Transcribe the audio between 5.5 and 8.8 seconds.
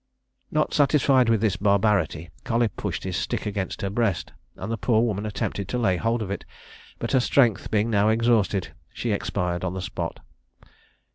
to lay hold of it; but her strength being now exhausted,